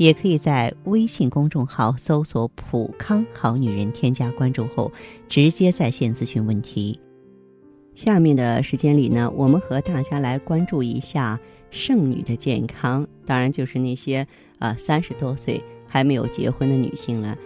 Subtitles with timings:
[0.00, 4.90] 也可以在微信公众号搜索“普康好女人”，添加关注后
[5.28, 6.98] 直接在线咨询问题。
[7.94, 11.38] 下面的时间里呢，我们和大家来关注一下
[11.70, 14.26] 剩女的健康，当然就是那些
[14.58, 17.36] 啊三十多岁还没有结婚的女性了。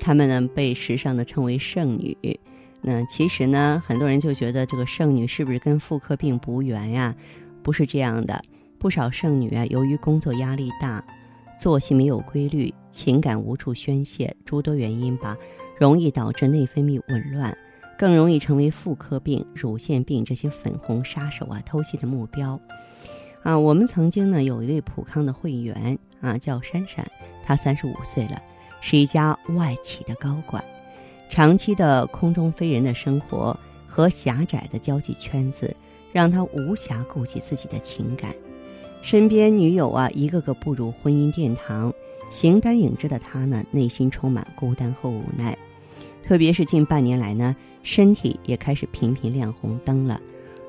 [0.00, 2.40] 她们呢被时尚的称为剩女。
[2.80, 7.14] 那其实呢，很多人就觉得这个剩女是不是跟妇科病无缘呀？
[7.62, 8.42] 不是这样的，
[8.80, 11.04] 不少剩女啊，由于工作压力大，
[11.60, 15.36] 作息没有规律，情感无处宣泄，诸多原因吧，
[15.78, 17.54] 容易导致内分泌紊乱。
[17.98, 22.58] 更容易成为妇科病、乳腺病这些粉红杀手啊偷袭的目标，
[23.42, 27.06] 啊，我们曾经呢有一位普康的会员啊叫珊珊，
[27.44, 28.40] 她三十五岁了，
[28.80, 30.64] 是一家外企的高管，
[31.28, 33.54] 长期的空中飞人的生活
[33.86, 35.76] 和狭窄的交际圈子，
[36.10, 38.34] 让她无暇顾及自己的情感，
[39.02, 41.92] 身边女友啊一个个步入婚姻殿堂，
[42.30, 45.56] 形单影只的他呢内心充满孤单和无奈，
[46.22, 47.56] 特别是近半年来呢。
[47.82, 50.20] 身体也开始频频亮红灯了，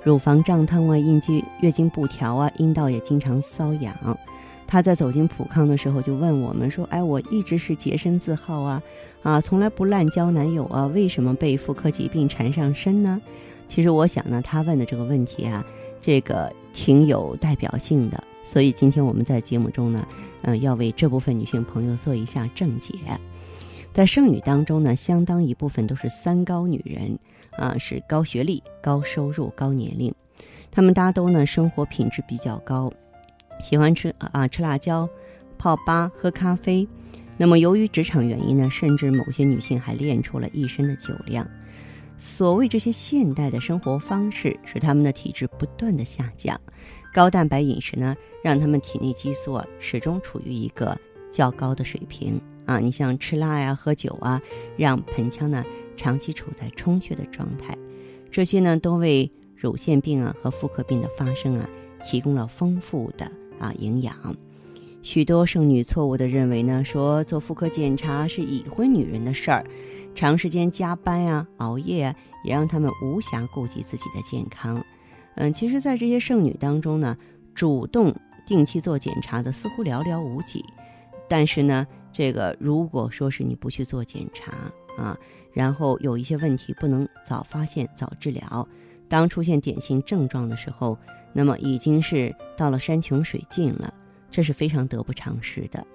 [0.02, 4.18] 乳房胀痛啊，阴经月经不调啊，阴道也经常瘙痒。
[4.66, 8.82] 她在走进普康的时候就问我们说：“哎，我一直是洁身自好啊，
[9.24, 13.22] 啊，从来不滥交男友啊，为什么被妇科疾病缠上身呢？”
[13.68, 15.66] 其实我想呢，她问的这个问题啊，
[16.00, 18.21] 这个挺有代表性的。
[18.52, 20.06] 所以今天我们在节目中呢，
[20.42, 22.94] 嗯，要为这部分女性朋友做一下正解。
[23.94, 27.18] 在剩女当中呢，相当一部分都是三高女人，
[27.52, 30.14] 啊，是高学历、高收入、高年龄。
[30.70, 32.92] 她们大都呢生活品质比较高，
[33.62, 35.08] 喜欢吃啊吃辣椒、
[35.58, 36.86] 泡吧、喝咖啡。
[37.38, 41.50] 那么由于职场原因呢，甚至某些女性还练出了一身的酒量。
[42.18, 46.60] 所谓这些现代的生活方式，使她们的体质不断的下降。
[47.14, 50.98] 高蛋白饮食呢，让他们体内激素始终处于一个
[51.32, 52.42] 较高的水平。
[52.66, 54.42] 啊，你像吃辣呀、喝酒啊，
[54.78, 55.66] 让盆腔呢
[55.98, 57.76] 长期处在充血的状态，
[58.30, 61.68] 这些呢都为乳腺病啊和妇科病的发生啊
[62.06, 63.30] 提供了丰富的
[63.60, 64.16] 啊营养。
[65.02, 69.66] 许多剩女错误的认为呢，说做妇科检查是已婚女人的事儿，
[70.14, 74.82] 长时间加班呀、熬夜啊，也让他们无暇顾及自己的健康。
[75.42, 77.18] 嗯，其实，在这些剩女当中呢，
[77.56, 78.16] 主动
[78.46, 80.64] 定期做检查的似乎寥寥无几，
[81.28, 81.88] 但是呢。
[82.14, 84.52] 这个如果说是你不去做检查
[85.02, 85.18] 啊，
[85.54, 88.68] 然后有一些问题不能早发现早治疗，
[89.08, 90.98] 当出现典型症状的时候，
[91.32, 93.94] 那么已经是到了山穷水尽了，
[94.30, 95.88] 这是非常得不偿失的。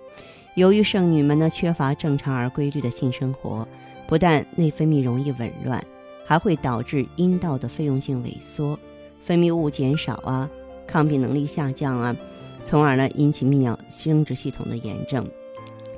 [0.55, 3.69] 由于剩女们呢缺乏正常而规律的性生活，
[4.09, 5.85] 不但内分泌容易紊乱，
[6.25, 8.81] 还会导致阴道的费用性萎缩，
[9.21, 10.49] 分泌物减少啊，
[10.87, 12.17] 抗病能力下降啊，
[12.65, 15.27] 从而呢引起泌尿生殖系统的炎症。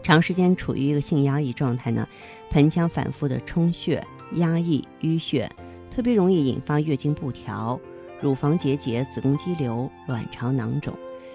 [0.03, 2.09] 长时间处于一个性压抑状态呢，
[2.51, 4.03] 盆腔反复的充血、
[4.35, 5.51] 压抑、淤血，
[5.91, 7.79] 特别容易引发月经不调、
[8.21, 10.95] 乳房结节、子宫肌瘤、卵巢囊肿，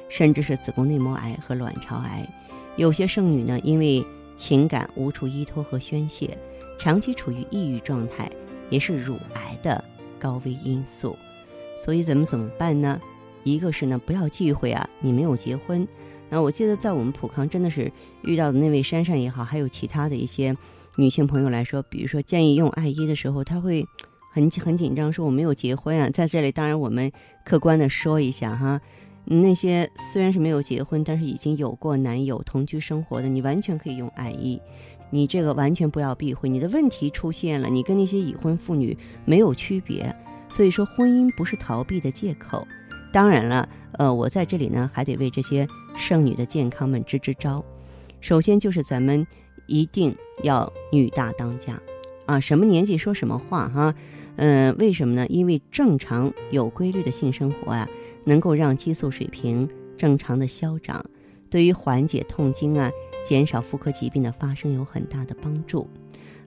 [0.10, 2.28] 甚至是子宫内膜癌和卵巢癌。
[2.76, 4.04] 有些剩女呢，因为
[4.36, 6.36] 情感无处依托和宣泄，
[6.80, 8.28] 长期处于抑郁状态，
[8.72, 9.84] 也是乳癌的
[10.18, 11.16] 高危因素。
[11.84, 13.02] 所以怎么怎么办呢？
[13.44, 15.86] 一个是呢，不要忌讳啊，你没有结婚。
[16.30, 20.56] 那我记得在我们普康真的是遇到的那位珊珊也好，还有其他的一些
[20.96, 23.86] 女性朋友来说，比如说建议用艾依的时候，她会
[24.32, 26.10] 很很紧张，说我没有结婚啊。
[26.10, 27.12] 在这里，当然我们
[27.44, 28.80] 客观的说一下哈，
[29.26, 34.58] 那些虽然是没有结婚，但是已经有过男友同居生活的，你完全可以用艾依，
[35.10, 36.48] 你这个完全不要避讳。
[36.48, 40.16] 你的问题出现了，你跟那些已婚妇女没有区别，
[40.56, 42.68] 所以说婚姻不是逃避的借口。
[43.12, 47.66] 当然了，呃，我在这里呢，还得为这些剩女的健康们支支招。
[48.22, 49.26] 首先就是咱们
[49.66, 51.82] 一定要女大当家，
[52.28, 53.96] 啊，什么年纪说什么话哈。
[54.36, 55.26] 嗯，为什么呢？
[55.28, 57.90] 因为正常有规律的性生活啊，
[58.24, 59.68] 能够让激素水平
[59.98, 61.04] 正常的消长，
[61.50, 62.92] 对于缓解痛经啊、
[63.26, 65.88] 减少妇科疾病的发生有很大的帮助。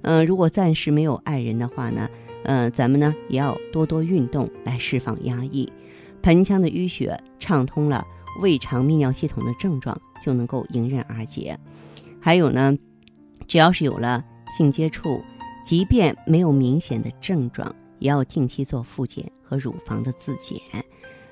[0.02, 2.08] 嗯，如果暂时没有爱人的话呢，
[2.44, 5.72] 嗯，咱们呢也要多多运动来释放压抑。
[6.22, 8.04] 盆腔的淤血畅通了，
[8.40, 11.58] 胃肠泌尿系统的症状就能够迎刃而解。
[12.20, 12.76] 还有呢，
[13.46, 14.24] 只要是有了
[14.56, 15.22] 性接触，
[15.64, 20.60] 即便没有明显的症状，也要定期做复检和乳房的自检。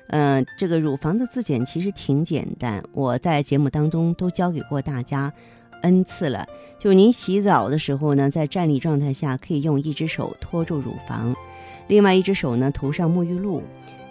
[0.07, 5.33] 嗯，这个乳房的自检其实挺简单，我在节目当中都教给过大家
[5.85, 6.47] n 次了。
[6.77, 11.35] 就您洗澡的时候呢，在站立状态下，可以用一只手托住乳房，
[11.87, 13.63] 另外一只手呢涂上沐浴露，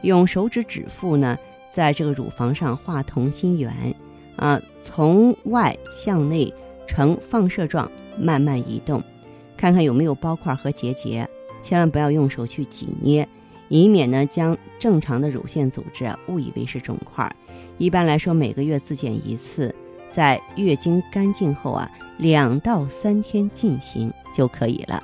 [0.03, 1.39] 用手指指腹呢
[1.71, 3.73] 在这个乳房上画同心圆，
[4.37, 6.53] 啊，从外向内
[6.87, 9.03] 呈放射状慢慢移动，
[9.57, 11.29] 看看有没有包块和结节，
[11.63, 13.29] 千万不要用手去挤捏。
[13.69, 17.31] 以免呢将正常的乳腺组织啊误以为是肿块。
[17.79, 19.75] 一般来说，每个月自检一次，
[20.15, 25.03] 在月经干净后啊，两到三天进行就可以了。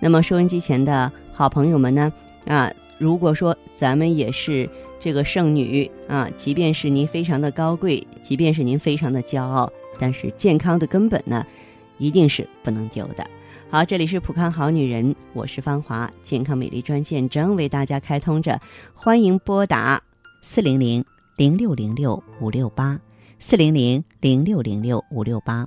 [0.00, 2.12] 那么收音机前的好朋友们呢
[2.46, 4.68] 啊，如果说咱们也是
[4.98, 11.46] 这个剩女啊，即便是您非常的高贵，即便是您非常的骄傲，但是健康的根本呢，
[11.98, 13.26] 一定是不能丢的。
[13.68, 18.60] 好，这里是普康好女人，我是芳华，健康美丽专线正为大家开通着，
[18.94, 20.02] 欢迎拨打
[20.40, 21.04] 四零零
[21.36, 22.98] 零六零六五六八
[23.38, 25.66] 四零零零六零六五六八。